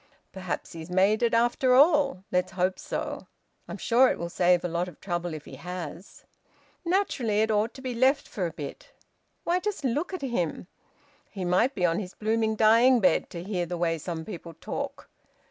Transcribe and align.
Perhaps 0.31 0.71
he's 0.71 0.89
made 0.89 1.21
it, 1.21 1.31
after 1.35 1.75
all. 1.75 2.23
Let's 2.31 2.53
hope 2.53 2.79
so. 2.79 3.27
I'm 3.67 3.77
sure 3.77 4.07
it 4.09 4.17
will 4.17 4.31
save 4.31 4.65
a 4.65 4.67
lot 4.67 4.87
of 4.87 4.99
trouble 4.99 5.35
if 5.35 5.45
he 5.45 5.57
has." 5.57 6.23
"Naturally 6.83 7.41
it 7.41 7.51
ought 7.51 7.75
to 7.75 7.83
be 7.83 7.93
left 7.93 8.27
for 8.27 8.47
a 8.47 8.51
bit! 8.51 8.93
Why 9.43 9.59
just 9.59 9.83
look 9.83 10.11
at 10.11 10.23
him!... 10.23 10.65
He 11.29 11.45
might 11.45 11.75
be 11.75 11.85
on 11.85 11.99
his 11.99 12.15
blooming 12.15 12.55
dying 12.55 12.99
bed, 12.99 13.29
to 13.29 13.43
hear 13.43 13.67
the 13.67 13.77
way 13.77 13.99
some 13.99 14.25
people 14.25 14.55
talk! 14.55 15.07